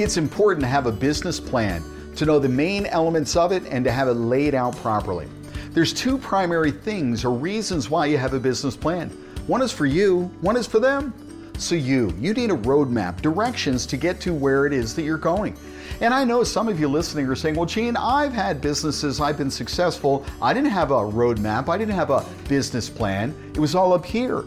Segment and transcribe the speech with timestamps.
[0.00, 1.82] It's important to have a business plan,
[2.14, 5.26] to know the main elements of it, and to have it laid out properly.
[5.72, 9.08] There's two primary things or reasons why you have a business plan.
[9.48, 11.12] One is for you, one is for them.
[11.58, 15.18] So you, you need a roadmap, directions to get to where it is that you're
[15.18, 15.58] going.
[16.00, 19.36] And I know some of you listening are saying, well, Gene, I've had businesses, I've
[19.36, 20.24] been successful.
[20.40, 23.34] I didn't have a roadmap, I didn't have a business plan.
[23.52, 24.44] It was all up here.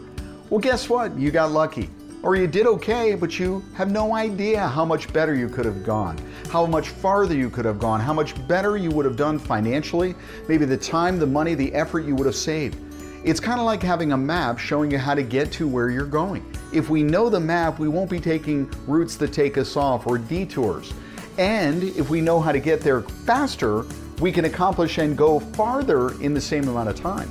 [0.48, 1.14] Well, guess what?
[1.18, 1.90] You got lucky.
[2.22, 5.82] Or you did okay, but you have no idea how much better you could have
[5.82, 6.16] gone,
[6.50, 10.14] how much farther you could have gone, how much better you would have done financially,
[10.48, 12.78] maybe the time, the money, the effort you would have saved.
[13.24, 16.06] It's kind of like having a map showing you how to get to where you're
[16.06, 16.44] going.
[16.72, 20.16] If we know the map, we won't be taking routes that take us off or
[20.16, 20.92] detours.
[21.38, 23.84] And if we know how to get there faster,
[24.20, 27.28] we can accomplish and go farther in the same amount of time.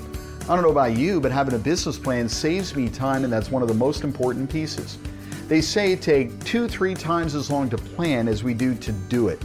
[0.49, 3.51] I don't know about you, but having a business plan saves me time, and that's
[3.51, 4.97] one of the most important pieces.
[5.47, 8.91] They say it take two, three times as long to plan as we do to
[8.91, 9.39] do it.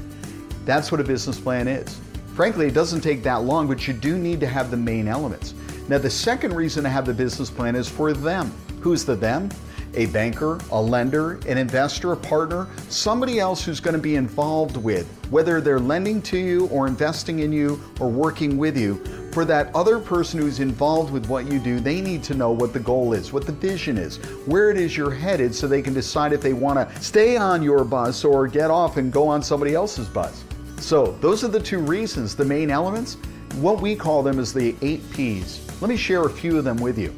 [0.65, 2.01] That's what a business plan is.
[2.35, 5.55] Frankly, it doesn't take that long, but you do need to have the main elements.
[5.89, 8.53] Now, the second reason to have the business plan is for them.
[8.81, 9.51] Who's the them?
[9.97, 14.77] a banker, a lender, an investor, a partner, somebody else who's going to be involved
[14.77, 19.26] with, whether they're lending to you or investing in you or working with you.
[19.37, 22.73] For that other person who's involved with what you do, they need to know what
[22.73, 25.93] the goal is, what the vision is, where it is you're headed so they can
[25.93, 29.43] decide if they want to stay on your bus or get off and go on
[29.43, 30.43] somebody else's bus.
[30.79, 33.19] So, those are the two reasons, the main elements.
[33.57, 35.61] What we call them is the eight P's.
[35.83, 37.15] Let me share a few of them with you.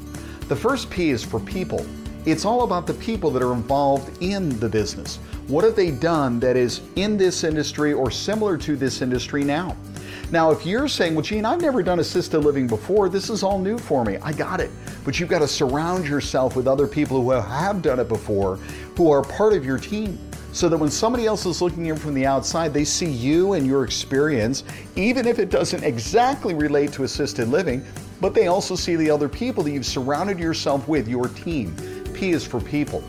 [0.49, 1.87] The first P is for people.
[2.27, 5.19] It's all about the people that are involved in the business.
[5.47, 9.77] What have they done that is in this industry or similar to this industry now?
[10.31, 13.59] Now, if you're saying, well, Gene, I've never done assisted living before, this is all
[13.59, 14.71] new for me, I got it.
[15.05, 18.57] But you've got to surround yourself with other people who have done it before,
[18.97, 20.19] who are part of your team,
[20.53, 23.67] so that when somebody else is looking in from the outside, they see you and
[23.67, 24.65] your experience,
[24.97, 27.85] even if it doesn't exactly relate to assisted living,
[28.21, 31.77] but they also see the other people that you've surrounded yourself with, your team.
[32.13, 33.03] P is for people.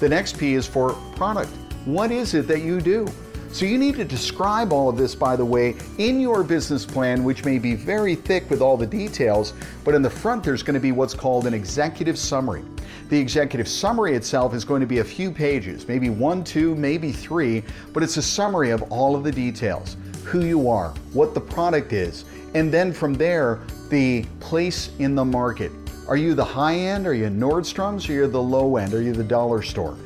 [0.00, 1.50] The next P is for product.
[1.84, 3.06] What is it that you do?
[3.52, 7.24] So you need to describe all of this, by the way, in your business plan,
[7.24, 10.74] which may be very thick with all the details, but in the front there's going
[10.74, 12.62] to be what's called an executive summary.
[13.08, 17.12] The executive summary itself is going to be a few pages, maybe one, two, maybe
[17.12, 17.62] three,
[17.92, 21.92] but it's a summary of all of the details who you are, what the product
[21.92, 22.24] is,
[22.54, 25.70] and then from there, the place in the market.
[26.08, 27.06] Are you the high end?
[27.06, 28.08] Are you Nordstrom's?
[28.08, 28.92] Or are you the low end?
[28.92, 29.96] Are you the dollar store?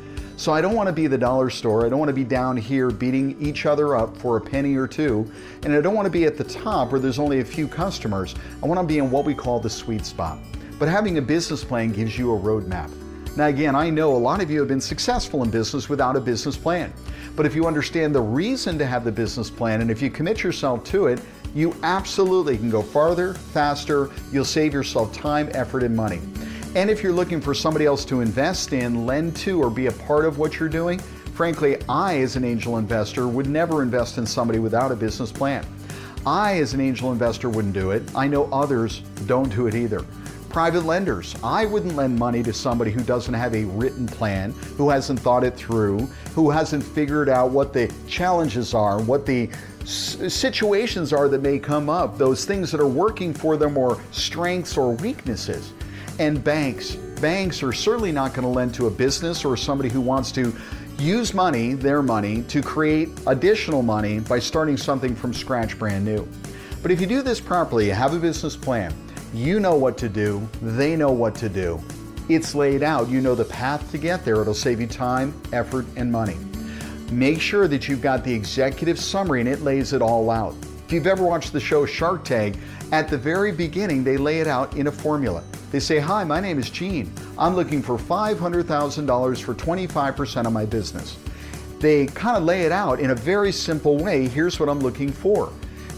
[0.40, 1.84] So I don't want to be the dollar store.
[1.84, 4.86] I don't want to be down here beating each other up for a penny or
[4.86, 5.30] two.
[5.64, 8.34] And I don't want to be at the top where there's only a few customers.
[8.62, 10.38] I want to be in what we call the sweet spot.
[10.78, 12.90] But having a business plan gives you a roadmap.
[13.36, 16.20] Now, again, I know a lot of you have been successful in business without a
[16.20, 16.90] business plan.
[17.36, 20.42] But if you understand the reason to have the business plan and if you commit
[20.42, 21.20] yourself to it,
[21.54, 24.08] you absolutely can go farther, faster.
[24.32, 26.22] You'll save yourself time, effort, and money.
[26.76, 29.92] And if you're looking for somebody else to invest in, lend to, or be a
[29.92, 31.00] part of what you're doing,
[31.34, 35.66] frankly, I, as an angel investor, would never invest in somebody without a business plan.
[36.24, 38.04] I, as an angel investor, wouldn't do it.
[38.14, 40.04] I know others don't do it either.
[40.48, 41.34] Private lenders.
[41.42, 45.42] I wouldn't lend money to somebody who doesn't have a written plan, who hasn't thought
[45.42, 45.98] it through,
[46.36, 49.50] who hasn't figured out what the challenges are, what the
[49.84, 54.76] situations are that may come up, those things that are working for them, or strengths
[54.76, 55.72] or weaknesses.
[56.20, 56.96] And banks.
[57.22, 60.54] Banks are certainly not going to lend to a business or somebody who wants to
[60.98, 66.28] use money, their money, to create additional money by starting something from scratch brand new.
[66.82, 68.94] But if you do this properly, you have a business plan,
[69.32, 71.80] you know what to do, they know what to do.
[72.28, 74.42] It's laid out, you know the path to get there.
[74.42, 76.36] It'll save you time, effort, and money.
[77.10, 80.54] Make sure that you've got the executive summary and it lays it all out.
[80.84, 82.58] If you've ever watched the show Shark Tank,
[82.92, 85.42] at the very beginning, they lay it out in a formula.
[85.70, 87.12] They say, Hi, my name is Gene.
[87.38, 91.16] I'm looking for $500,000 for 25% of my business.
[91.78, 94.28] They kind of lay it out in a very simple way.
[94.28, 95.52] Here's what I'm looking for.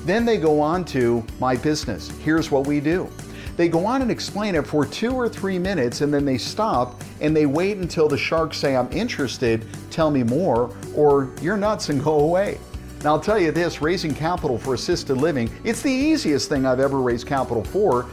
[0.05, 2.11] Then they go on to my business.
[2.19, 3.09] Here's what we do.
[3.57, 7.03] They go on and explain it for two or three minutes and then they stop
[7.21, 11.89] and they wait until the sharks say, I'm interested, tell me more, or you're nuts
[11.89, 12.59] and go away.
[13.05, 16.81] Now, I'll tell you this raising capital for assisted living, it's the easiest thing I've
[16.81, 18.07] ever raised capital for,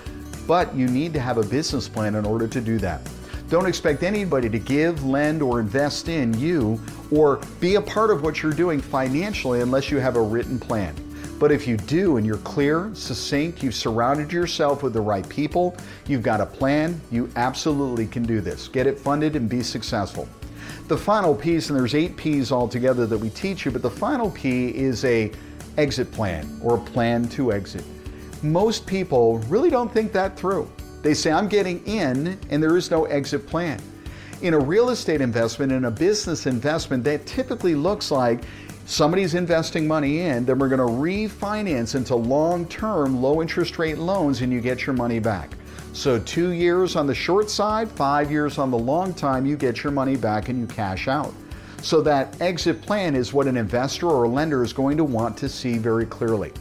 [0.50, 3.07] but you need to have a business plan in order to do that.
[3.50, 6.81] Don't expect anybody to give, lend, or invest in you
[7.12, 10.96] or be a part of what you're doing financially unless you have a written plan.
[11.38, 15.78] But if you do and you're clear, succinct, you've surrounded yourself with the right people,
[16.07, 18.68] you've got a plan, you absolutely can do this.
[18.68, 20.28] Get it funded and be successful.
[20.88, 24.31] The final piece, and there's eight P's altogether that we teach you, but the final
[24.31, 25.31] P is a
[25.78, 27.86] exit plan or a plan to exit.
[28.41, 30.69] Most people really don't think that through.
[31.01, 33.81] They say, I'm getting in, and there is no exit plan.
[34.41, 38.41] In a real estate investment, in a business investment, that typically looks like
[38.86, 43.97] somebody's investing money in, then we're going to refinance into long term, low interest rate
[43.97, 45.56] loans, and you get your money back.
[45.92, 49.83] So, two years on the short side, five years on the long time, you get
[49.83, 51.33] your money back and you cash out.
[51.81, 55.50] So, that exit plan is what an investor or lender is going to want to
[55.50, 56.51] see very clearly.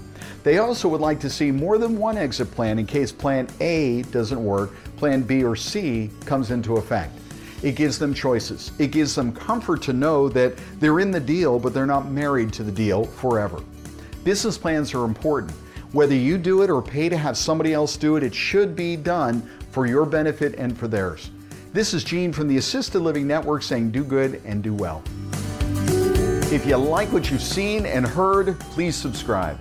[0.42, 4.02] They also would like to see more than one exit plan in case plan A
[4.04, 7.12] doesn't work, plan B or C comes into effect.
[7.62, 8.70] It gives them choices.
[8.78, 12.52] It gives them comfort to know that they're in the deal, but they're not married
[12.54, 13.62] to the deal forever.
[14.22, 15.52] Business plans are important.
[15.92, 18.94] Whether you do it or pay to have somebody else do it, it should be
[18.94, 21.30] done for your benefit and for theirs.
[21.72, 25.02] This is Gene from the Assisted Living Network saying do good and do well.
[26.50, 29.58] If you like what you've seen and heard, please subscribe.